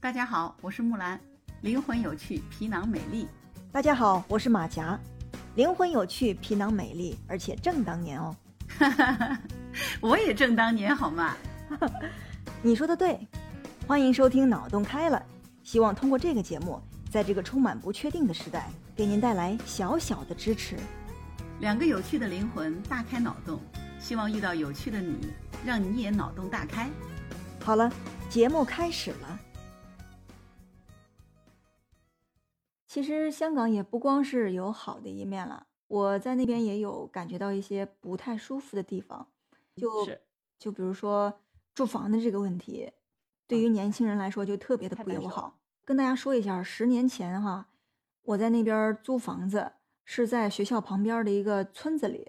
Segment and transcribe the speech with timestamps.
[0.00, 1.18] 大家好，我是木兰，
[1.60, 3.26] 灵魂有趣，皮囊美丽。
[3.72, 4.96] 大家好，我是马甲，
[5.56, 8.36] 灵魂有趣，皮囊美丽，而且正当年哦。
[10.00, 11.36] 我也正当年好吗？
[12.62, 13.18] 你说的对，
[13.88, 15.20] 欢迎收听脑洞开了，
[15.64, 16.80] 希望通过这个节目，
[17.10, 20.76] 在这个充满不确定的时代，给您带来小小的支持。
[21.58, 23.58] 两个有趣的灵魂大开脑洞，
[23.98, 25.32] 希望遇到有趣的你，
[25.66, 26.88] 让你也脑洞大开。
[27.64, 27.92] 好了，
[28.30, 29.40] 节目开始了。
[32.88, 39.28] 其实香港也不光是有好的一面了，我在那边也有感觉到一些不太舒服的地方，
[39.76, 40.22] 就是
[40.58, 41.38] 就比如说
[41.74, 42.90] 住房的这个问题，
[43.46, 45.60] 对于年轻人来说就特别的不友好。
[45.84, 47.68] 跟大家说一下，十年前哈，
[48.22, 49.72] 我在那边租房子，
[50.06, 52.26] 是在学校旁边的一个村子里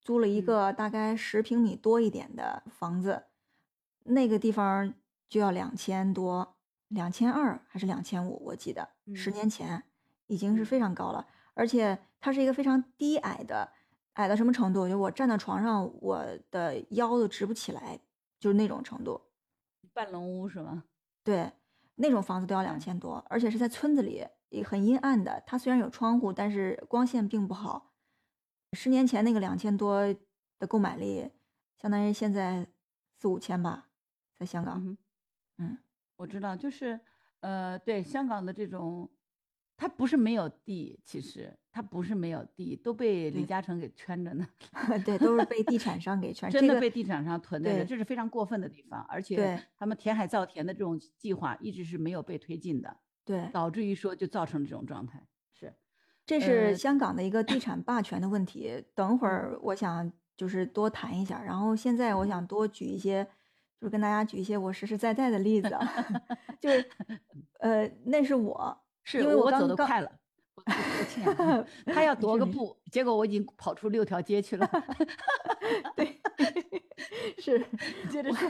[0.00, 3.22] 租了一个大概十平米多一点的房子，
[4.02, 4.92] 那个地方
[5.28, 6.56] 就要两千多，
[6.88, 9.84] 两千二还是两千五，我记得十年前。
[10.32, 13.70] 已经是非常高了，而且它是一个非常低矮的，
[14.14, 14.88] 矮到什么程度？
[14.88, 18.00] 就我站到床上，我的腰都直不起来，
[18.40, 19.20] 就是那种程度。
[19.92, 20.84] 半龙屋是吗？
[21.22, 21.52] 对，
[21.96, 25.42] 那种房子都要两千多，而且是在村子里，也很阴暗的。
[25.46, 27.92] 它虽然有窗户，但是光线并不好。
[28.72, 30.02] 十年前那个两千多
[30.58, 31.30] 的购买力，
[31.76, 32.66] 相当于现在
[33.18, 33.90] 四五千吧，
[34.34, 34.96] 在香港。
[35.58, 35.76] 嗯，
[36.16, 36.98] 我知道，就是
[37.40, 39.10] 呃，对香港的这种。
[39.82, 44.46] 它不是没有地，其实他不是没有地，都被李嘉诚给圈着呢。
[45.04, 49.04] 对，都是被地产商给圈， 真的被地产商囤着，这是非常过分的地方。
[49.08, 55.26] 而且他们填海造田的这种计划一直是没有被推进的，对，导致于说就造成这种状态。
[55.52, 55.74] 是，
[56.24, 58.84] 这是香港的一个地产霸权的问题。
[58.94, 63.24] 等会儿我想就是多谈一下，然后现在我想多举一些，
[63.80, 65.76] 就是跟大家举一些我实实在在的例子，
[66.60, 66.88] 就是
[67.58, 68.78] 呃，那是我。
[69.04, 70.10] 是因为我走得快了，
[70.54, 71.66] 我歉。
[71.92, 74.68] 他要踱个步，结果我已经跑出六条街去了。
[75.96, 76.20] 对，
[77.38, 77.64] 是。
[78.10, 78.48] 接着说，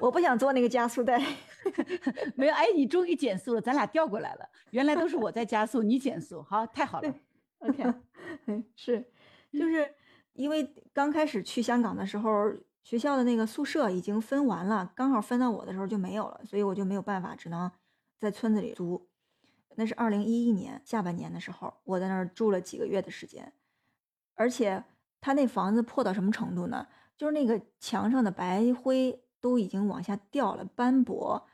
[0.00, 1.20] 我不想做那个加速带。
[2.34, 4.48] 没有，哎，你终于减速了，咱俩调过来了。
[4.70, 7.14] 原来都是我在加速，你减速，好，太好了。
[7.58, 7.84] OK，
[8.74, 9.04] 是，
[9.52, 9.94] 就是
[10.32, 17.70] 因为刚开始去香港的时候，学校的那个宿舍已经分完了，刚好分到我的时候就没有了，所以我就没有办法，只能
[18.18, 19.08] 在村子里租。
[19.76, 23.52] 那是二零一一年下半年的时候，我在那儿住了几个月的时间，
[24.34, 24.82] 而且
[25.20, 26.86] 他那房子破到什么程度呢？
[27.16, 31.46] 就是那个墙上的白灰都已经往下掉了，斑驳，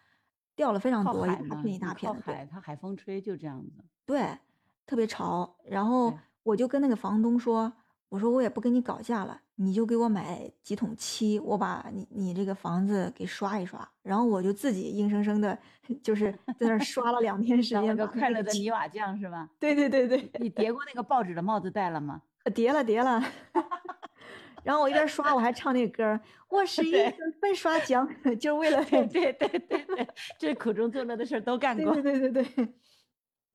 [0.55, 2.21] 掉了非常多，一大片一大片的。
[2.23, 3.84] 海，它海风吹就这样子。
[4.06, 4.39] 对，
[4.87, 5.56] 特别潮。
[5.65, 7.73] 然后我就跟那个房东说。
[8.08, 15.56] 我说我也不跟你搞价了，你就给我买几桶漆，我把你你这个房子给刷一刷，然后我就自己硬生生的，
[16.02, 17.94] 就是 在那刷了两天时间。
[17.96, 19.48] 个快乐的泥瓦匠是吧？
[19.58, 20.30] 对对对对。
[20.41, 22.22] 你叠过那个报纸的帽子戴了吗？
[22.54, 23.22] 叠了叠了。
[24.64, 26.98] 然后我一边刷，我还唱那个歌我是 一个
[27.40, 28.08] 粉刷匠，
[28.38, 30.08] 就是为了对对对对对，
[30.38, 31.92] 这苦中作乐的事都干过。
[31.94, 32.75] 对对对对。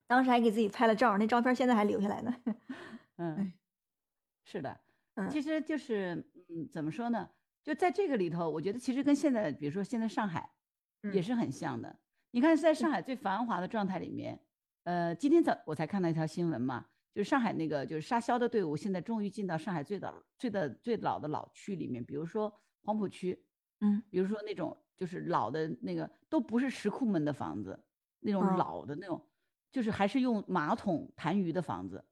[0.05, 2.35] 当时还给自己拍了照，那照片现在还留下来呢。
[3.17, 3.51] 嗯。
[4.53, 4.79] 是的，
[5.31, 6.13] 其实就是，
[6.49, 7.27] 嗯，怎么说呢？
[7.63, 10.47] 就在这个里头，我觉得其实跟现在，比如说现在上海，
[11.11, 11.97] 也是很像的。
[12.29, 14.39] 你看，在上海最繁华的状态里面，
[14.83, 22.53] 呃，今天早我才看到一条新闻嘛，就是上海那个就是沙销的队伍，现在终于进到上海最早、最的最老的老区里面，比如说
[22.83, 23.43] 黄浦区，
[23.79, 27.83] 嗯，比如说那种就是老的那个都不是石库门的房子，
[28.19, 29.19] 那种老的那种，
[29.71, 32.05] 就是还是用马桶痰盂的房子。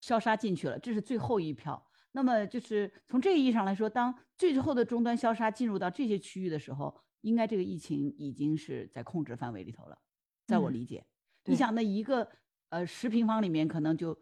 [0.00, 1.86] 消杀进去了，这是最后一票。
[2.12, 9.98] 那么就是从这个意义上来说，当最后的终端消杀进入到这些区域的时候，应该这个疫情已经是在控制范围里头了。
[10.46, 11.06] 在我理解，
[11.44, 12.28] 你想那一个
[12.70, 14.18] 呃十平方里面可能就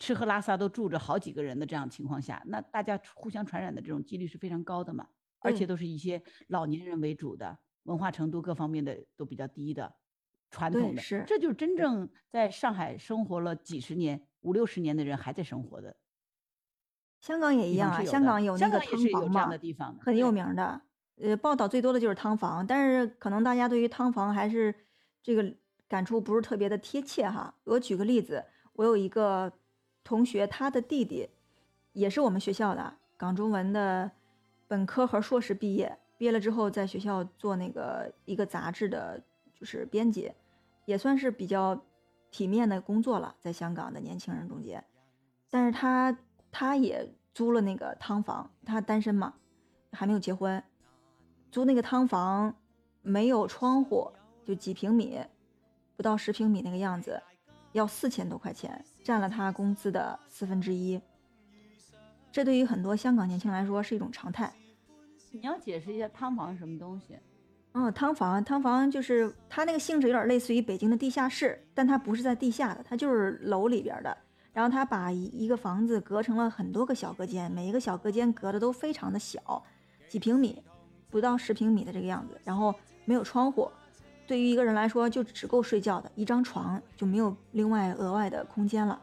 [0.00, 5.06] 吃喝拉撒都住着好几个人的这样情况下，那大家互相传染的这种几率是非常高的嘛？
[5.38, 9.94] 而且都是一些老年人为主的，文化程度各方面的都比较低的，
[10.52, 14.22] 传统的，是这就是真正在上海生活了几十年。
[14.42, 15.94] 五六十年的人还在生活的，
[17.20, 18.02] 香港也一样啊。
[18.04, 19.48] 香港有那个汤房嘛，
[20.00, 20.80] 很有名的。
[21.20, 24.74] 呃，报道最多的就是汤房，但是可能大家对于汤房还是
[25.22, 25.54] 这个
[25.86, 27.54] 感触不是特别的贴切哈。
[27.62, 29.52] 我举个例子，我有一个
[30.02, 31.30] 同学，他的弟弟
[31.92, 34.10] 也是我们学校的港中文的
[34.66, 39.22] 本科和硕士毕业，毕业了之后在学校做那个一个杂志的，
[39.54, 40.32] 就是编辑，
[40.84, 41.82] 也算是比较。
[42.34, 44.82] 体面的工作了，在香港的年轻人中间，
[45.50, 46.16] 但是他
[46.50, 49.34] 他也租了那个汤房，他单身嘛，
[49.92, 50.64] 还没有结婚，
[51.50, 52.56] 租那个汤房，
[53.02, 54.10] 没有窗户，
[54.46, 55.20] 就几平米，
[55.94, 57.22] 不到十平米那个样子，
[57.72, 60.98] 要四千多块钱，占了他工资的四分之一。
[62.32, 64.50] 这对于很多香港年轻人来说是一种常态。
[65.32, 67.18] 你要解释一下汤房是什么东西？
[67.72, 74.14] 哦，汤房，汤房就是它那个性质有点类似于北京的地下室，但它不是在地下的，它就是楼里边的。
[74.52, 79.64] 然后它把一一个房子隔成了很多个小隔间，每一个小隔间隔的都非常的小，
[80.06, 80.62] 几平米，
[81.08, 82.38] 不到十平米的这个样子。
[82.44, 82.74] 然后
[83.06, 83.70] 没有窗户，
[84.26, 89.00] 对于一个人来说就只够睡觉的一张床，就没有另外额外的空间了。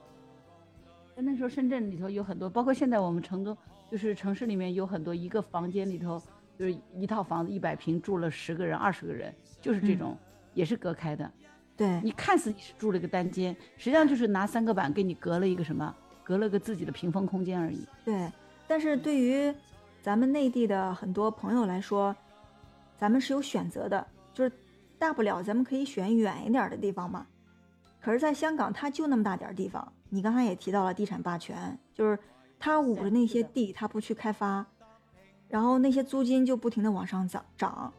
[1.15, 3.57] 那时候深圳里头有很多，包括现在我们成都，
[3.89, 6.21] 就是城市里面有很多一个房间里头。
[6.59, 10.17] 就是一套房子一百平住了十个人二十个人，就是这种，
[10.53, 11.31] 也是隔开的。
[11.77, 17.87] 对你看似你是住了一个单间，实际上就是拿三个板给你隔了一个什么，隔了个自己的屏风空间而已。
[18.03, 18.29] 对，
[18.67, 19.55] 但是对于
[20.01, 22.13] 咱们内地的很多朋友来说，
[22.97, 24.51] 咱们是有选择的，就是
[24.97, 27.25] 大不了咱们可以选远一点的地方嘛。
[28.01, 29.89] 可是，在香港，它就那么大点地方。
[30.09, 32.19] 你刚才也提到了地产霸权，就是
[32.59, 34.65] 他捂着那些地，他不去开发。
[35.49, 37.91] 然后那些租金就不停的往上涨涨，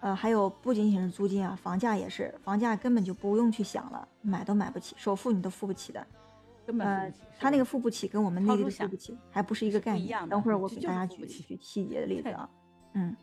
[0.00, 6.06] 呃，还有不仅仅是租金啊，房价也是，房价根本就不用去想了，买都买不起，首付你都付不起的，
[6.66, 7.12] 根本。
[7.38, 10.28] 他那个付不起，跟我们内地付不起还不是一个概念。
[10.28, 12.48] 等会儿我给大家举举细节的例子啊，
[12.94, 13.16] 嗯，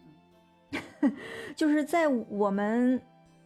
[1.56, 3.02] 就是在我们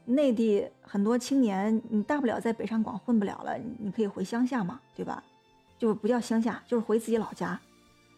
[0.05, 5.23] 内地很多青年，你大不了在北上广混不了了，你可以回乡下嘛，对吧？
[5.77, 7.59] 就不叫乡下，就是回自己老家。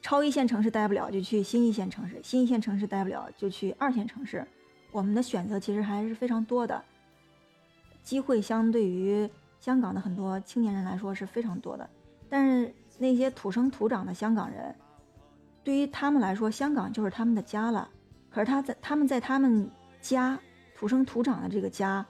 [0.05, 4.45] 超一线城市待不了就去新一线城市，新一线城市待不了就去二线城市。
[4.91, 6.79] 我们的选择其实还是非常多的，
[8.03, 9.27] 机会相对于
[9.59, 11.89] 香港的很多青年人来说是非常多的。
[12.29, 14.75] 但是那些土生土长的香港人，
[15.63, 17.89] 对于他们来说，香港就是他们的家了。
[18.29, 19.67] 可是他在他们在他们
[20.01, 20.37] 家
[20.77, 22.05] 土生土长的这个家，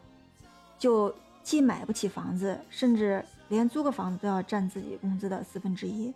[0.77, 6.13] 就既买不起房子，甚至连租个房子都要占自己工资的四分之一。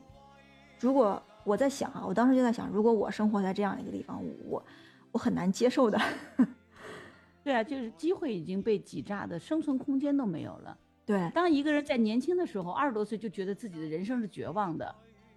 [0.78, 4.64] 如果我在想啊，我当时就在想，如果我生活在这样一个地方，我
[5.12, 6.00] 我很难接受的。
[7.44, 10.78] 对啊，就是机会已经被挤榨的，生存空间都没有了。
[11.08, 14.94] 对，当一个人在年轻的时候，二十多岁就觉得自己的人生是绝望的，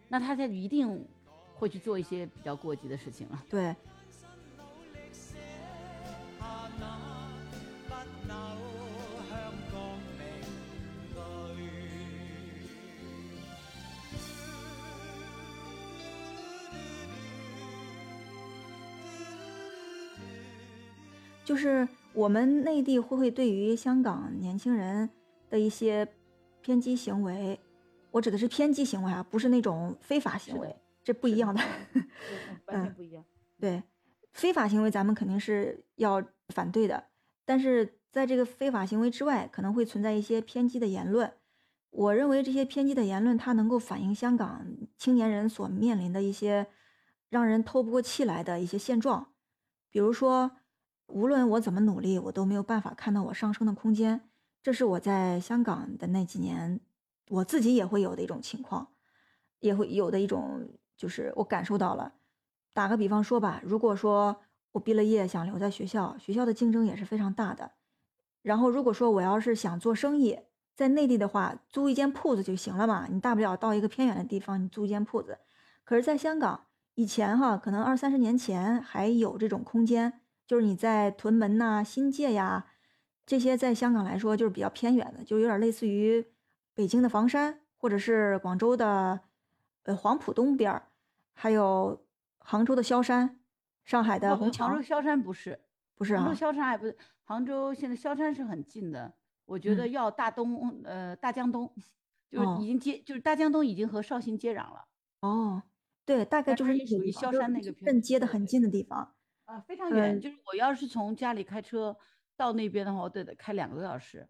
[0.09, 1.03] 那他就一定
[1.55, 3.43] 会去做一些比较过激的事情了。
[3.49, 3.75] 对。
[21.53, 25.11] 就是我们内地会不会对于香港年轻人
[25.51, 26.09] 的一些
[26.63, 27.61] 偏激行为，
[28.11, 31.61] 我指的是偏激行为啊，不是那种非法行为，这不一样的，
[32.65, 33.23] 完全不一样。
[33.61, 33.83] 对，
[34.33, 37.05] 非法行为咱们肯定是要反对的，
[37.45, 41.31] 但是在这个非法行为之外，可能会存在一些偏激的言论。
[41.91, 44.67] 我认为这些偏激的言论，它能够反映香港
[44.97, 46.69] 青年人所面临的一些
[47.29, 49.35] 让人透不过气来的一些现状，
[49.91, 50.53] 比如说。
[51.13, 54.23] 无论我怎么努力，我都没有办法看到我上升的空间。
[54.63, 56.81] 这是我在香港的那几年，
[57.29, 58.89] 我自己也会有的一种情况，
[59.61, 62.15] 也会有的一种，就是我感受到了。
[62.73, 64.39] 打个比方说吧，如果说
[64.73, 67.73] 我毕了业想留在学校，学校的竞争也是非常大的。
[68.41, 70.39] 然后如果说我要是想做生意，
[70.75, 75.39] 在内地的话，租一间铺子就行了嘛，你大不了到一个偏远的地方，你租一间铺子。
[75.85, 80.22] 可是，在香港以前哈，可能二三十年前还有这种空间。
[80.53, 82.67] 就是你在屯门呐、新界呀，
[83.25, 86.27] 这些在香港来说就是比较偏远的，就有点类似于
[86.75, 89.19] 北京的房山，或者是广州的
[89.85, 90.89] 呃黄埔东边儿，
[91.33, 92.05] 还有
[92.37, 93.41] 杭州的萧山、
[93.87, 94.67] 上海的虹桥。
[94.67, 95.59] 杭州萧山不是，
[95.95, 99.15] 不是杭州萧山还不是杭州，现在萧山是很近的。
[99.47, 101.73] 我觉得要大东呃大江东，
[102.29, 104.85] 就是已经接，就是大江东已经和绍兴接壤了。
[105.21, 105.63] 哦，
[106.05, 109.15] 对，大概就是属于萧山那个镇接的很近的地方。
[109.53, 111.95] 啊，非常远，就是我要是从家里开车
[112.39, 114.27] 到那边的话，我得得开两个多小时。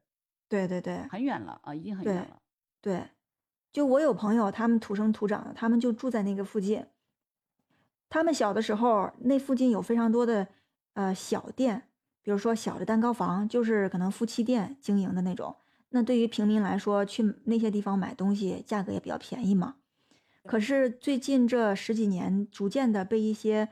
[0.48, 2.42] 对对对，很远了啊，已经很远了。
[2.80, 3.04] 对，
[3.70, 6.84] 就我有朋友，他们土生土长的，他们就住在那个附近。
[8.10, 10.48] 他们小的时候，那附近有非常多的
[10.94, 11.88] 呃小店，
[12.20, 15.54] 比如说小的蛋糕房，就是可能夫妻店经营的那种。
[15.90, 19.76] 那对于平民来说，去那些地方买东西，价格也比较便宜嘛。
[20.44, 23.68] 可是最近这十几年，逐渐的被一些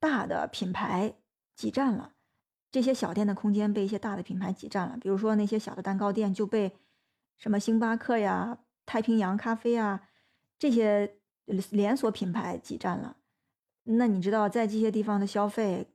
[0.00, 1.14] 大的品牌
[1.54, 2.14] 挤占了
[2.72, 4.96] 这些小店的空间，被一些大的品牌挤占了。
[5.00, 6.74] 比如说那些小的蛋糕店就被
[7.36, 10.08] 什么星巴克呀、太平洋咖啡啊
[10.58, 11.16] 这些
[11.70, 13.16] 连锁品牌挤占了。
[13.84, 15.88] 那你知道，在这些地方的消费，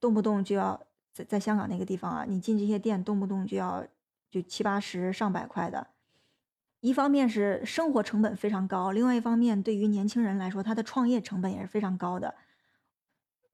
[0.00, 0.80] 动不动就要
[1.12, 3.84] 在在香港那个地方啊，你进这些店动不动就要
[4.30, 5.88] 就七八十上百块的。
[6.80, 12.34] 一方面是生活成本非常高，另外一方面对于年轻人来说，他的创业成本也是非常高的。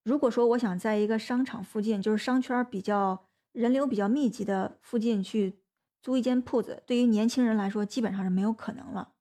[0.09, 5.61] 如果说我想在一个商场附近，就是商圈比较人流比较密集的附近去
[6.01, 9.13] 租一间铺子，对于年轻人来说基本上是没有可能了。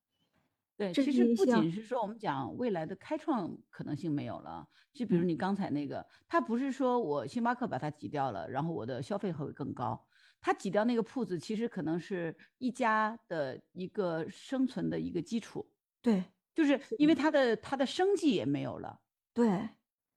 [0.77, 10.07] 对，其实不仅是说我们讲未来的开创可能性没有了，就比如你刚才那个，它不是说我星巴克把它挤掉了，然后我的消费会更高。
[10.39, 15.69] 他挤掉那个铺子，其实可能是一家的一个生存的一个基础。
[16.01, 16.23] 对，
[16.55, 19.01] 就是因为他的他的生计也没有了。
[19.33, 19.67] 对，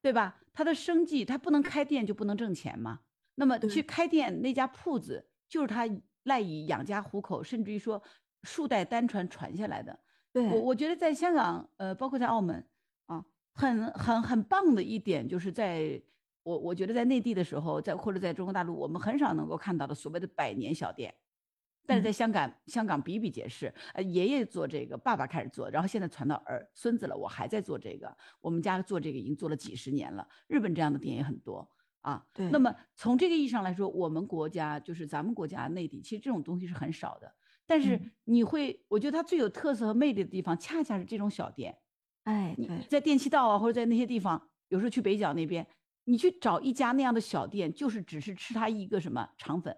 [0.02, 0.40] 对吧？
[0.52, 3.00] 他的生计，他不能开店就不能挣钱嘛。
[3.34, 5.88] 那么去开店那家铺子，就是他
[6.24, 8.02] 赖以养家糊口，甚至于说
[8.42, 9.98] 数代单传传下来的。
[10.32, 12.64] 对，我我觉得在香港，呃，包括在澳门
[13.06, 16.00] 啊，很很很棒的一点就是在。
[16.42, 21.14] 我我觉得在内地的时候，在或者在中国大陆，我们很少能够看到的所谓的百年小店，
[21.90, 23.74] 但是在香港，香港比比皆是。
[23.94, 28.16] 呃，爷爷做这个，爸爸开始做，然后现在传到儿孙子了，我还在做这个。
[28.40, 30.24] 我们家做这个已经做了几十年了。
[30.46, 31.68] 日本这样的店也很多
[32.02, 32.24] 啊。
[32.32, 32.48] 对。
[32.50, 37.34] 那么从这个意义上来说，我们国家就是咱们国家内地，其实这种东西是很少的。
[37.66, 41.76] 但是你会，我觉得它最有特色和魅力的地方，恰恰是这种小店。
[42.22, 45.66] 哎，你在电器道啊，或者在那些地方，有时候去北角那边。
[46.04, 49.76] 你去找一家那样的小店，就是只是吃它一个什么肠粉，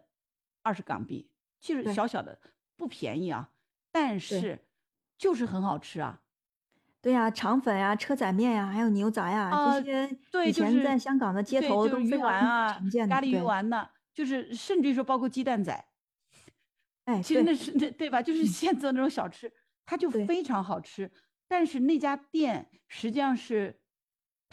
[0.62, 1.28] 二十港币，
[1.62, 2.38] 其实小小的
[2.76, 3.50] 不便宜啊，
[3.90, 4.66] 但是
[5.16, 6.21] 就是很好吃啊。
[7.00, 12.73] 对呀，肠粉呀、车仔面呀，还有牛杂呀，这些以前在香港的街头都鱼丸啊、
[13.09, 15.85] 咖喱鱼丸呢，就是甚至于说包括鸡蛋仔，
[17.07, 18.21] 哎，其实那是那对吧？
[18.21, 19.50] 就是现做那种小吃，
[19.87, 21.11] 它就非常好吃。
[21.49, 23.78] 但是那家店实际上是。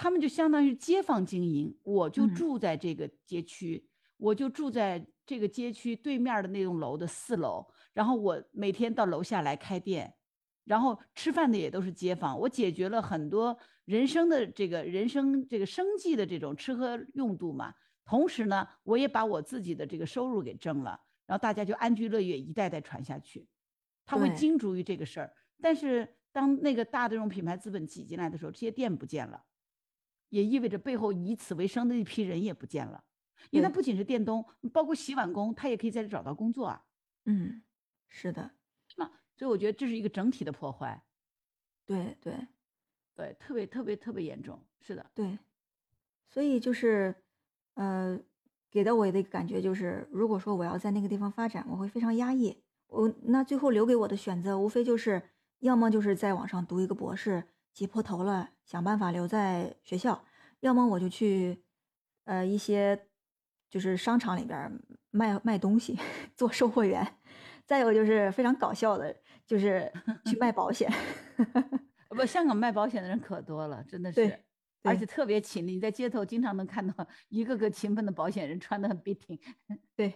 [0.01, 3.85] 他们就相当于街坊经营，我就住在这个街区，
[4.15, 10.11] 我就住在这个街区对面的那栋楼的四楼，然后我每天到楼下来开店，
[10.63, 13.55] 然后吃饭的也都是街坊，我解决了很多
[13.85, 17.71] 人生的这个人生这个生计的这种吃喝用度嘛。
[18.03, 23.47] 同时呢，我也把我自己的这个收入给挣了，然后大家就安居乐业，一代代传下去。
[24.07, 25.31] 他会精逐于这个事儿，
[25.61, 29.43] 但是当那个大的这种品牌资本挤进来的时候，这些店不见了。
[30.29, 33.03] 也意味着背后以此为生的一批人也不见了，
[33.51, 36.83] 因为他不仅是电东，包括洗碗工，他也可以在这找到工作啊。
[37.25, 37.61] 嗯，
[38.07, 38.51] 是的，
[38.87, 39.11] 是吗？
[39.35, 41.03] 所以我觉得这是一个整体的破坏。
[41.85, 42.33] 对对
[43.15, 44.59] 对，特别特别特别严重。
[44.81, 45.37] 是的，对。
[46.27, 47.15] 所以就是，
[47.73, 48.19] 呃，
[48.69, 52.63] 给到我的一个感觉就是，如果说我要在那个地方发展，我会非常压抑。
[52.87, 55.21] 我那最后留给我的选择，无非就是
[55.59, 57.43] 要么就是在网上读一个博士。
[57.71, 60.25] 挤破头了，想办法留在学校，
[60.59, 61.63] 要么我就去，
[62.25, 63.07] 呃，一些
[63.69, 64.71] 就是商场里边
[65.11, 65.97] 卖卖东西，
[66.35, 67.05] 做售货员。
[67.65, 69.91] 再有就是非常搞笑的，就是
[70.25, 70.91] 去卖保险。
[72.09, 74.39] 不，香港卖保险的人可多了，真的是，
[74.81, 75.75] 而且特别勤力。
[75.75, 79.39] 你在街头经常能看到一个个勤奋的保险人，穿的很笔挺。
[79.95, 80.11] 对，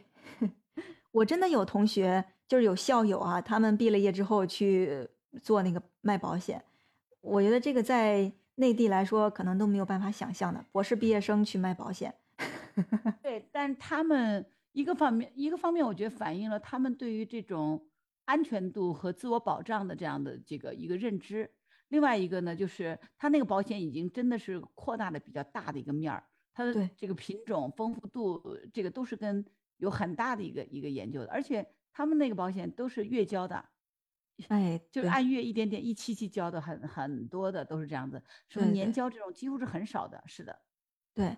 [1.11, 5.07] 我真的有同学，就是有校友啊，他们毕了业之后去
[5.43, 6.63] 做那个卖保险。
[7.21, 10.65] 我觉得这个在内地来说，可能都没有办法想象的。
[10.71, 12.15] 博士毕业生去卖保险，
[13.21, 17.89] 对，但他们一个方面，一个方面，我觉得反映了他们对于这种
[18.25, 21.49] 安全度和自我保障的这样的这个一个认知。
[21.89, 28.41] 另外一个呢，就是他那个保险已经真的是扩大的比较大的一个面儿，它的这个品种丰富度，
[28.73, 29.45] 这个都是跟
[29.77, 31.31] 有很大的一个一个研究的。
[31.31, 33.69] 而且他们那个保险都是月交的。
[34.47, 40.59] 哎，就是按月一点点一期期交的，很很多的都是这样子，什么年交这种几乎是很少的，是的。
[41.13, 41.37] 对，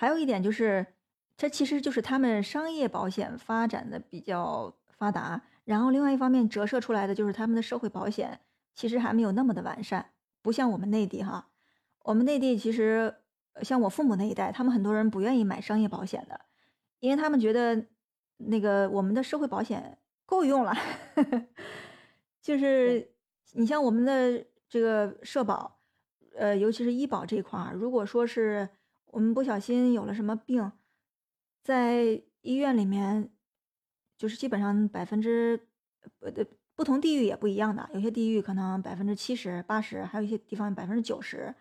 [0.00, 0.86] 还有一点就是，
[1.36, 8.38] 这其实就是他们商业保险发展的比较发达，然后另外一方面折射出来的就是他们的社会保险
[8.76, 11.48] 其实还没有那么的完善，不像我们内地哈。
[12.04, 13.12] 我们内地其实
[13.62, 16.40] 像我父母那一代，他们很多人不愿意买商业保险的，
[17.00, 17.84] 因为他们觉得
[18.36, 20.72] 那个我们的社会保险够用了。
[22.40, 23.10] 就是
[23.54, 25.80] 你像我们的这个社保，
[26.36, 28.68] 呃，尤其是医保这一块儿，如果说是
[29.10, 30.70] 我们不小心有了什么病，
[31.62, 33.30] 在医院里面，
[34.16, 35.68] 就是基本上百分之
[36.20, 36.30] 呃
[36.74, 41.54] 不同地域也不一样的，有些地域可能百分之七十八十，还有一些地方百分之九十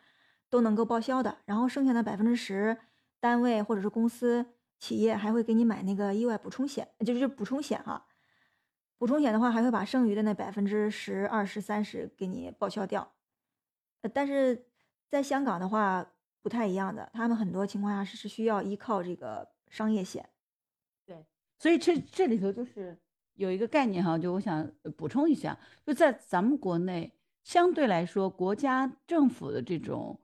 [0.49, 2.77] 都能够报销的，然后剩下的百分之十，
[3.19, 4.45] 单位或者是公司
[4.77, 8.05] 企业还会给你买那个意外补充险，就是补充险哈。
[8.99, 13.13] 补充险的话，还会把剩余的那百分之十、二十、三十给你报销掉。
[14.01, 14.65] 呃，但是
[15.07, 16.13] 在香港的话
[16.47, 20.29] 不太一样的，他们很多情况下是是需要依靠这个商业险。
[21.05, 21.25] 对，
[21.59, 22.97] 所以这这里头就是
[23.33, 27.11] 有一个概念哈，就我想补充一下，就在咱们国内
[27.43, 30.17] 相对来说，国家政府的这种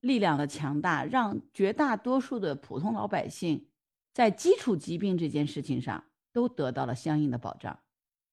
[0.00, 3.68] 力量的强大，让绝大多数的普通老百姓
[4.12, 7.78] 在基础疾病这件事情上都得到了相应的保障。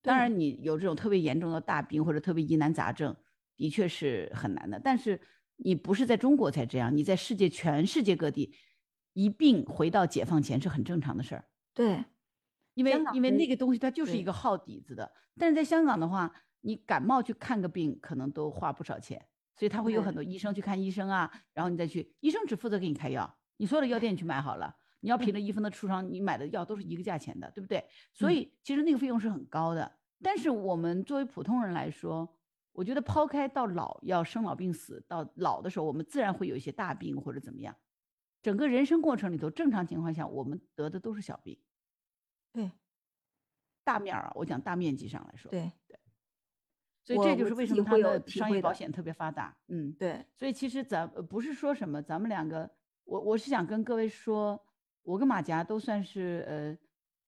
[0.01, 3.15] 当然，你有这种特别严重的大病或者特别疑难杂症，
[3.57, 4.81] 的确是很难的。
[4.83, 5.21] 但是
[5.63, 8.53] 你不是在中国才这样，你在世界全世界各地，
[9.13, 11.45] 一病回到解放前是很正常的事儿。
[11.73, 12.03] 对，
[12.73, 15.11] 因为因为那个东西它就是一个耗底子的。
[15.37, 19.25] 但是在香港的话，你感冒去看个病可能都花不少钱，
[19.55, 24.75] 所以他会有很多医生去看医生啊，然后你再去，医生只负责给你开药，你所有的药店去买好了。
[25.03, 27.83] 你要凭着医生的处方，你买的药都是一个价钱的，对不对？
[28.13, 29.91] 所以其实那个费用是很高的。
[30.21, 32.37] 但是我们作为普通人来说，
[32.73, 37.75] 我觉得抛开到老要生老病死，到老的时候我们自然会有一些大病或者怎么样。
[38.41, 41.57] 整个人生过程里头，正常情况下我们得的都是小病。
[42.51, 42.71] 对，
[43.83, 45.49] 大面儿啊，我讲大面积上来说。
[45.51, 45.99] 对对。
[47.03, 49.55] 所以这就是为什么他的商业保险特别发达。
[49.67, 50.25] 嗯，对。
[50.35, 52.69] 所以其实咱不是说什么，咱们两个，
[53.03, 54.59] 我我是想跟各位说。
[55.03, 56.77] 我跟马甲都算是呃，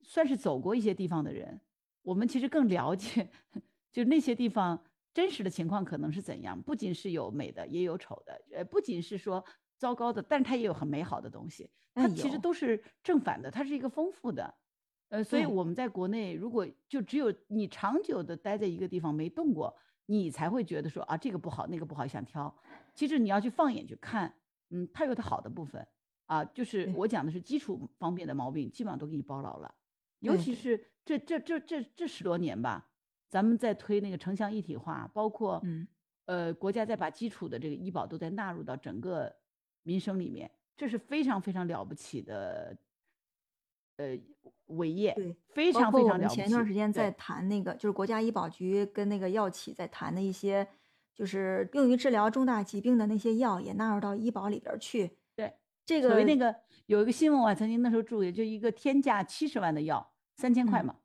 [0.04, 1.60] 算是走过一些地方的人，
[2.04, 3.28] 我们其实更了解，
[3.92, 4.80] 就那些地方
[5.14, 6.60] 真实的情况可能是怎样。
[6.62, 9.44] 不仅是有美的，也有丑的，呃，不仅是说
[9.78, 11.70] 糟糕的，但是它也有很美好的东西。
[11.94, 14.54] 它其实都是正反的，它是一个丰富的。
[15.10, 19.76] 呃，所以我们在国内，如果就只有你长久的待在一个地方没动过，
[20.08, 22.54] 你才会觉得说啊，这个不好，那个不好，想挑。
[22.96, 24.34] 其实你要去放眼去看，
[24.72, 25.86] 嗯，它有它好的部分。
[26.26, 29.76] 啊，就是我讲的是基础方面的毛病，基本上都给你包牢了。
[30.20, 32.90] 尤其是这这这这这十多年吧，
[33.34, 35.88] 咱们在推那个城乡一体化，包括嗯
[36.26, 39.36] 呃国家在把基础的这个医保都在纳入到整个
[39.82, 42.78] 民生里面，这是非常非常了不起的
[43.98, 44.16] 呃
[44.68, 46.36] 伟业，对，非常非常了不起。
[46.36, 50.68] 前一段时间在谈那个，就是国家医保局跟那个药企在谈的一些，
[51.16, 55.18] 就是用于治疗重大疾病的那些药也纳入到医保里边去。
[55.36, 55.52] 对
[55.84, 56.56] 这个所谓那个
[56.86, 61.00] 有一个新闻，我曾经那时候注意，就一个天价七十万的药，三千块嘛，对，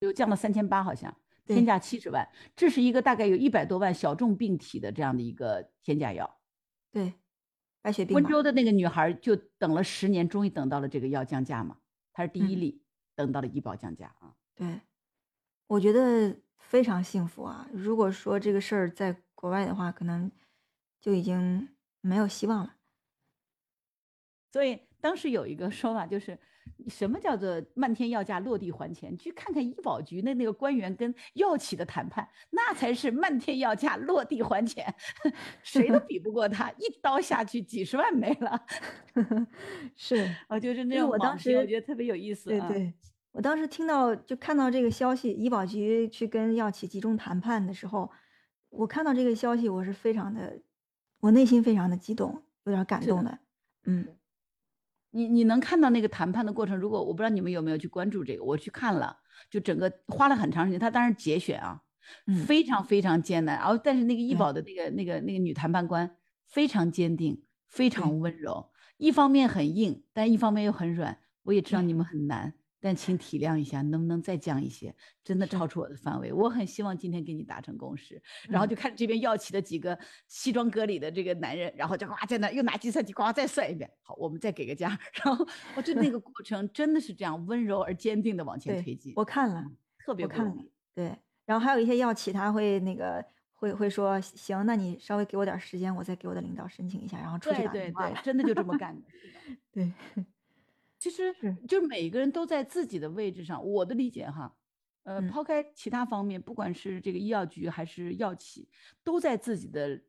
[0.00, 1.14] 又降到三千八，好像
[1.46, 6.38] 天价七十万，这是一个大概有一百多万小众病体的这样的一个天价药，
[6.90, 7.14] 对，
[7.82, 8.14] 白血病。
[8.14, 11.78] 温州的那个女孩就等了十年，终于等到了这个药降价嘛，
[12.12, 12.82] 她是第一例
[13.14, 14.34] 等到了医保降价啊。
[14.54, 14.80] 对，
[15.66, 17.68] 我觉得非常幸福啊！
[17.72, 20.30] 如果说这个事儿在国外的话，可能
[21.00, 21.68] 就已经
[22.00, 22.74] 没有希望了。
[24.50, 26.38] 所以当时有一个说法，就是
[26.88, 29.16] 什么叫做漫天要价落地还钱？
[29.18, 34.94] 去看看医保局的那个官员跟药企的谈判，那才是漫天要价落地还钱，
[35.62, 38.64] 谁都比不过他，一刀下去几十万没了。
[39.96, 42.50] 是，啊，就是那种我当时我觉得特别有意思。
[42.50, 42.94] 对对，
[43.32, 48.10] 我当时听到就看到这个消息，医保局去跟药企集中谈判的时候，
[48.70, 50.60] 我看到这个消息，我是非常的，
[51.20, 53.38] 我内心非常的激动，有点感动的，
[53.84, 54.06] 嗯。
[55.10, 56.76] 你你能看到那个谈判的过程？
[56.76, 59.16] 如果我不知道你们有没有去关注这个，我去看了，
[59.50, 60.78] 就整个花了很长时间。
[60.78, 61.80] 他当然节选啊，
[62.46, 63.58] 非常非常艰难。
[63.58, 66.16] 然后，但是那个医保的那个那个那个女谈判官
[66.46, 71.18] 非常坚定，非常温柔，一方面很硬，但一方面又很软。
[71.44, 72.54] 我也知道你们很难。
[72.80, 74.94] 但请体谅一下，能不能再降一些？
[75.24, 76.32] 真的超出我的范围。
[76.32, 78.22] 我很希望今天跟你达成共识。
[78.48, 83.90] 然后就看这边药企的几个西装革履的这个男人，然后就哇在那又拿计算机呱再算一遍。
[84.02, 84.88] 好，我们再给个价。
[85.24, 89.12] 然后我就那个 过程真的是这样温柔而坚定的往前推进。
[89.16, 89.64] 我看了，
[89.98, 90.54] 特别看了。
[90.94, 98.08] 对，然后还有一些药企他会那个会会说行，那你稍微给我点时间，我再给我的领导申请一下，然后出去打电话。
[98.08, 99.02] 对对对，真的就这么干的。
[99.72, 99.92] 对。
[101.06, 101.32] 其实，
[101.68, 103.64] 就是每个人都在自己的位置上。
[103.64, 104.56] 我的理解哈，
[105.04, 108.68] 呃，抛开其他方面，不管是这个医药局还是药企，
[109.04, 110.02] 都在自己的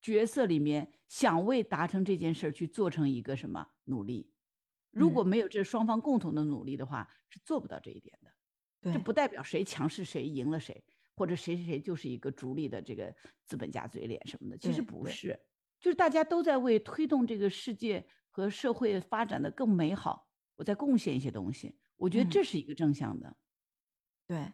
[0.00, 4.30] 角色里面想为达成这件事儿去做成一个什么努力。
[4.92, 8.92] 如果没有这双方共同的努力的话，是做不到这一点的。
[8.92, 10.84] 这不代表谁强势谁赢了谁，
[11.16, 13.12] 或者谁谁谁就是一个逐利的这个
[13.44, 14.56] 资本家嘴脸什么的。
[14.56, 15.36] 其实不是，
[15.80, 18.06] 就是大家都在为推动这个世界。
[18.36, 23.34] 和社会发展的更美好，我在贡献一些东西，我觉得这是一个正向的。
[24.26, 24.52] 对，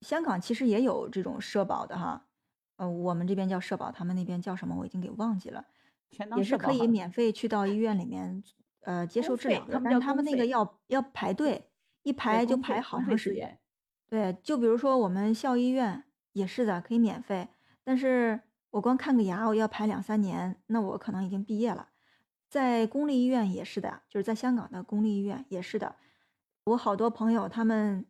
[0.00, 2.28] 香港其实也有这种社保的哈，
[2.76, 5.66] 呃，我们这边叫社保，他们那边叫什么我已经给忘记了，
[6.36, 8.40] 也是可以免费去到医院里面
[8.82, 11.68] 呃接受治疗的，但是他们那个要要排队，
[12.04, 13.58] 一排就排好长时间。
[14.06, 17.48] 对，就比如说我们校医院也是的，可以免费，
[17.82, 21.88] 但是我光看个牙我要排两三年，那我可能已经毕业了。
[22.48, 25.96] 在公立医院也是的，就是在香港的公立医院也是的。
[26.64, 28.06] 我好多朋友，他们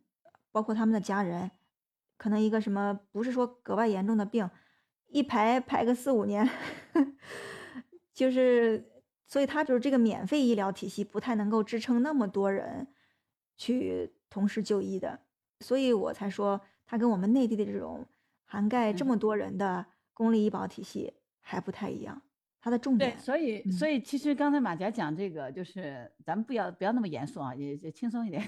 [0.51, 1.51] 包括他们的家人，
[2.17, 4.49] 可能一个什么不是说格外严重的病，
[5.07, 6.49] 一排排个四五年，
[8.13, 8.91] 就是。
[9.29, 12.87] 所以，他就是这个免费医疗体系不太能够支撑那么多人
[13.57, 15.19] 去同时就医的，
[15.59, 18.07] 所以我才说他跟我们内地的这种
[18.45, 22.21] 涵盖这么多人的公立医保体系还不太一样。
[22.67, 23.11] 它的重点。
[23.11, 28.43] 对，所以，所以其实刚才马甲讲这个，就是咱们不要不要那么严肃啊，也也轻松一点。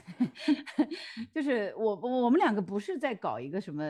[1.34, 3.82] 就是我我们两个不是在搞一个什么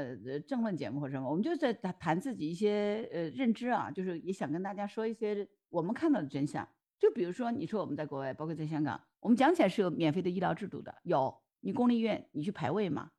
[0.48, 6.68] 政论节目或什么，我们就在谈自己一些呃认知啊，就是也想跟大家说一些我们看到的真相。
[7.00, 13.10] 就比如说，你说我们在国外，包括在香港，我们讲起来是有免费的医疗制度的，有你公立医院你去排位嘛，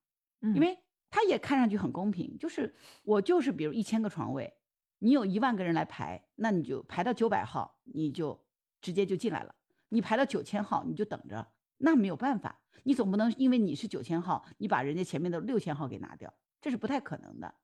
[0.42, 4.53] 嗯，因为它也看上去很公平，就是我就是比如一千个床位，
[5.01, 8.41] 你有一万个人来排，那你就排到九百号，你就
[8.81, 9.55] 直接就进来了，
[9.91, 11.47] 你排到九千号你就等着，
[11.79, 17.55] 那没有办法，你总不能因为你是九千号，你把人家前面的六千号给拿掉，这是不太可能的，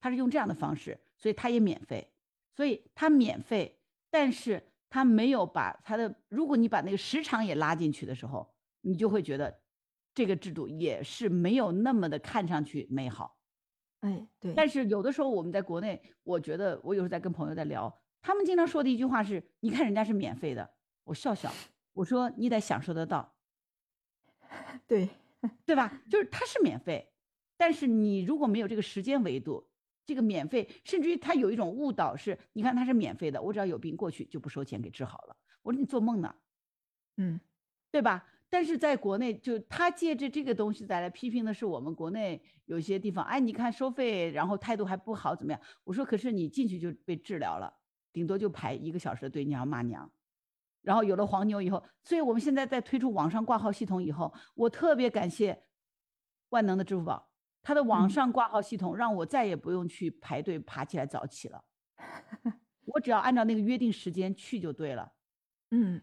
[0.00, 2.10] 他是用这样的方式，所以他也免费，
[2.56, 3.78] 所以他免费，
[4.10, 4.70] 但是。
[4.90, 9.60] 他没有把他的，如果你把那个时长也拉进去的时候，你就会觉得
[10.14, 13.36] 这个制度也是没有那么的看上去美好。
[14.04, 14.52] 哎，对。
[14.54, 20.70] 但是有的时候我们在国内，我觉得我有时候在跟朋友在聊，他们经常说的一句话是：“你看人家是免费的。”
[21.04, 21.50] 我笑笑，
[21.92, 23.34] 我说：“你得享受得到。
[24.86, 25.08] ”对，
[25.64, 26.02] 对吧？
[26.10, 27.12] 就是它是免费，
[27.56, 29.66] 但是你如果没有这个时间维度。
[30.06, 35.36] 这个免费，甚至于他有一种误导，是你看他是免费的，我只要有病过去就不收钱给治好了。
[35.62, 36.34] 我说你做梦呢，
[37.16, 37.40] 嗯，
[37.90, 38.26] 对吧？
[38.54, 45.60] 但是在国内，就他借着这个东西再来批评的是我们国内有些地方，哎，你看收费，然后态度还不好，怎么样？
[45.82, 47.74] 我说可是你进去就被治疗了，
[48.12, 50.08] 顶多就排一个小时的队，你要骂娘。
[50.82, 55.64] 然后有了黄牛以后，所以我们现在在推出网上挂号系统以后，我特别感谢
[56.50, 57.28] 万能的支付宝。
[57.60, 61.64] 它的网上挂号系统让我再也不用去排队爬起来早起了，
[62.86, 65.12] 我只要按照那个约定时间去就对了，
[65.72, 66.00] 嗯，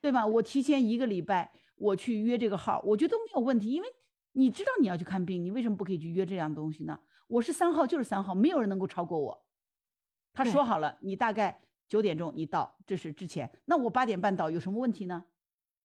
[0.00, 0.24] 对吧？
[0.24, 1.50] 我提前一个礼拜
[1.80, 3.88] 我去约这个号，我觉得都没有问题，因为
[4.32, 7.00] 你知道你要去看病，你为什么不可以去约这样东西呢？
[7.26, 9.44] 我是三号就是三号，没有人能够超过我。
[10.34, 15.24] 他说好了，你大概九点钟你到，这是之前，那我八点半到有什么问题呢？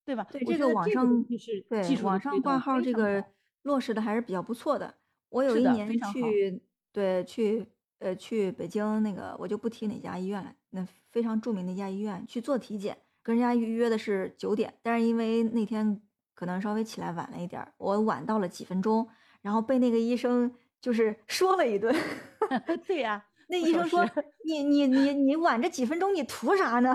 [0.04, 0.24] 对吧？
[0.30, 3.24] 对这个网上就是对网上挂号这个
[3.62, 4.94] 落实的还是比较不错的。
[5.30, 7.66] 我有一年去，对，去，
[7.98, 16.00] 呃，去北京那个，我就不提哪家医院了，那非常著名的一家医院去做体检，跟人家预约的是九点，但是因为那天
[16.32, 19.04] 可能稍微起来晚了一点，我晚到了几分钟，
[19.42, 21.92] 然后被那个医生就是说了一顿。
[22.86, 24.08] 对呀， 那医生说
[24.46, 26.94] ：“你你你你晚这几分钟，你图啥呢？”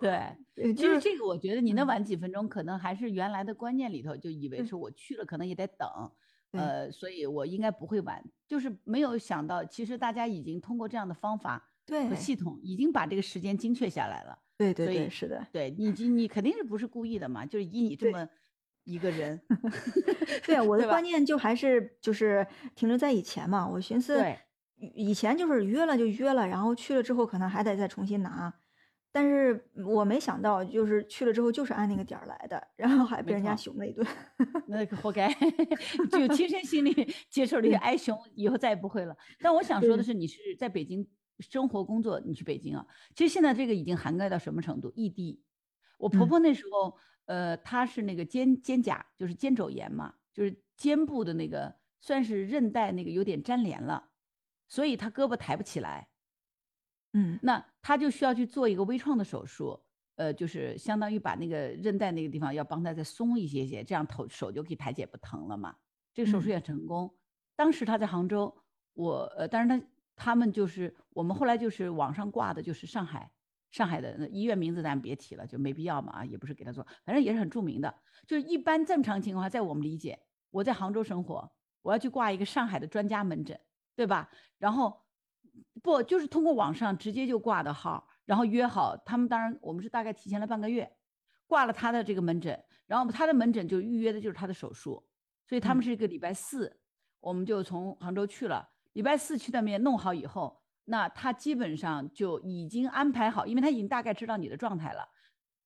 [0.00, 5.86] 对，就是这个我觉得你那晚几分钟，可能还是原来的观念里头就以为是我去了，可能也得等，
[6.52, 11.68] 呃，所以我应该不会晚，就是没有想到，其实大家已经通过这样的方法
[12.08, 14.38] 和系统，已经把这个时间精确下来了。
[14.56, 17.44] 对对对，是的，对你你肯定是不是故意的嘛？
[17.44, 18.28] 就是以你这么
[18.84, 19.40] 一个人，
[20.46, 24.24] 对我 的观念就还是就是停留在以前嘛，我寻思。
[24.76, 28.52] 以前就是约了就约了，然后去了之后可能还得再重新拿，
[29.12, 34.04] 但是我没想到就是去了之后就是按那个点儿来的，然后还被人家熊了一顿，
[34.66, 35.32] 那活该，
[36.10, 39.16] 就亲身心里接受了一个挨熊，以后再也不会了。
[39.38, 41.06] 但我想说的是，你是在北京
[41.40, 44.92] 生活工作，你去北京啊，其实现在这个已经涵盖到什么程度？
[44.94, 45.42] 异地，
[45.98, 54.10] 我婆婆那时候，呃，她是那个肩肩胛，就是肩肘炎嘛，就是肩部的那个算是韧带那个有点粘连了。
[54.66, 56.08] 所以她胳膊抬不起来，
[57.12, 59.78] 嗯，那她就需要去做一个微创的手术，
[60.16, 65.76] 呃，就是相当于把那个韧带那个地方要帮她再松一些些，这样头手就可以抬起来不疼了嘛。
[66.14, 67.14] 这个手术也成功。
[67.54, 68.56] 当时她在杭州，
[68.94, 73.30] 我呃，但是他他们就是我们后来就是网上挂的，就是上海
[73.70, 77.94] 上海的医院名字咱别提了，就没必要嘛啊，也不是给他做，反正也是很著名的。
[78.26, 80.18] 就是一般正常情况下，在我们理解，
[80.50, 83.58] 我在杭州生活，我要去挂一个上海的专家门诊。
[83.96, 84.28] 对吧？
[84.58, 85.04] 然后
[85.80, 89.28] 不就是通过网上直接就挂的号，然后约好他们。
[89.28, 90.96] 当然，我们是大概提前了半个月
[91.46, 95.06] 挂了他的这个门诊，然后他的门诊就预约的就是他的手术，
[95.46, 96.80] 所以他们是一个礼拜四，
[97.20, 98.68] 我们就从杭州去了。
[98.94, 105.08] 礼拜四去那边弄好以后，那他基本上就已经安排好，因为他已经大概知道你的状态了。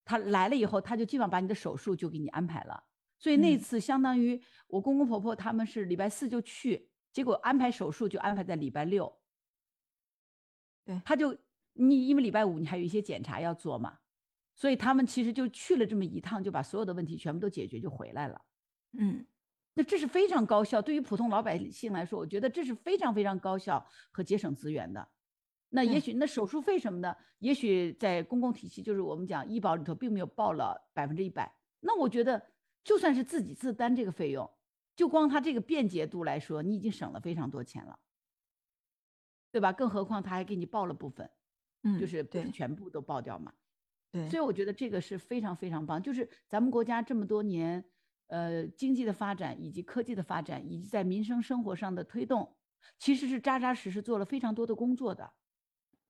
[0.04, 2.84] 他来了以后，他就基本上把你的手术就给你安排了。
[3.18, 6.90] 所以那次相当于我公公婆婆他们是礼拜四就去。
[7.10, 9.10] 结果安排手术就安排在礼拜六，
[10.84, 11.36] 对，他就
[11.72, 13.98] 你因为礼拜五你还有一些检查要做嘛，
[14.54, 18.40] 所以他们其实就去了这么一趟，就把所有的问题全部都解决就回来了。
[18.98, 19.26] 嗯，
[19.74, 25.08] 那这是非常高效，对于普通老百姓来说，我觉得这是非常非常高效和节省资源的。
[25.68, 31.54] 那也许那手术费什么的，也许在公共体系，就是我们讲医保里头并没有报了百分之一百。
[31.80, 32.42] 那我觉得
[32.82, 34.50] 就算是自己自担这个费用，
[34.96, 37.98] 就光他这个便捷度来说，你已经省了非常多钱了，
[39.52, 39.72] 对吧？
[39.72, 41.30] 更何况他还给你报了部分。
[41.84, 43.52] 嗯，就是不是全部都报掉嘛？
[44.10, 46.02] 对，所以我觉得这个是非常非常棒。
[46.02, 47.84] 就是咱们国家这么多年，
[48.28, 52.56] 呃，经济的发展以及科技的发展，以及在民生生活上的推动，
[52.98, 55.32] 其实是扎扎实实做了非常多的工作的。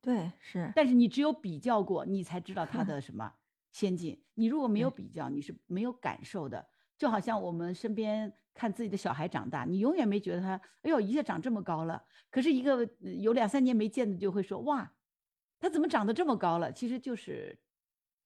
[0.01, 0.73] 对，是。
[0.77, 3.35] 但是你只有比较过，你才知道它的什么
[3.73, 4.23] 先进。
[4.35, 6.69] 你如果没有比较，你是没有感受的。
[6.97, 12.05] 就好像我们身边看自己的小孩长大，你永远没觉得他，哎呦，一下长这么高了。
[12.31, 12.89] 可是一个
[13.21, 14.95] 有两三年没见的，就会说，哇。
[15.61, 16.71] 他怎么长得这么高了？
[16.73, 17.59] 其实就是，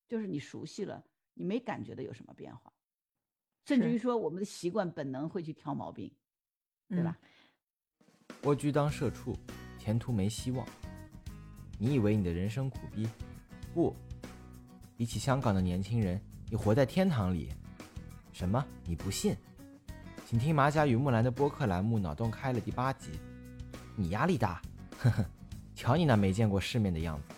[0.07, 1.03] 就是你熟悉了，
[1.33, 2.71] 你没感觉到有什么变化，
[3.65, 6.11] 甚至于说我们的习惯本能会去挑毛病，
[6.89, 7.17] 对吧？
[8.43, 9.37] 蜗居当社畜，
[9.79, 10.67] 前途没希望。
[11.79, 13.09] 你以为你的人生苦逼？
[13.73, 13.95] 不，
[14.97, 16.21] 比起香港的年轻人，
[16.51, 17.51] 你活在天堂里。
[18.33, 18.65] 什么？
[18.85, 19.37] 你不信？
[20.27, 23.11] 请听马甲与木兰的播客栏目《脑洞开了》第八集。
[23.95, 24.61] 你压力大？
[24.99, 25.25] 呵呵。
[25.75, 27.35] 瞧你那没见过世面的样子。